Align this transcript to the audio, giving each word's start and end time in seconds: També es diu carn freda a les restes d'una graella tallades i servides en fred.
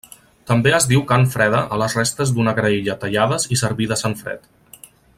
També 0.51 0.71
es 0.77 0.87
diu 0.91 1.03
carn 1.11 1.27
freda 1.35 1.59
a 1.75 1.79
les 1.83 1.95
restes 1.99 2.33
d'una 2.37 2.55
graella 2.61 2.97
tallades 3.05 3.49
i 3.57 3.59
servides 3.65 4.07
en 4.11 4.21
fred. 4.25 4.51